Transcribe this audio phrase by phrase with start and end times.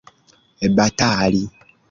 [0.77, 1.43] batali